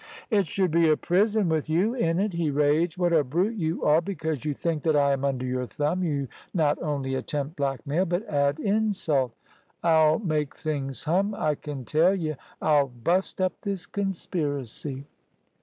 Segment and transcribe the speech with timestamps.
[0.31, 2.97] "It should be a prison with you in it," he raged.
[2.97, 4.01] "What a brute you are!
[4.01, 8.27] Because you think that I am under your thumb, you not only attempt blackmail, but
[8.27, 9.35] add insult."
[9.83, 12.35] "I'll make things hum, I kin tell y'.
[12.59, 15.05] I'll bust up this conspiracy."